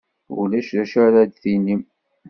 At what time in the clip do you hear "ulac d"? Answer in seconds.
0.39-0.77